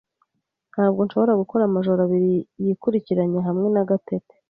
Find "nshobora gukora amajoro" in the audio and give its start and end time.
1.03-1.99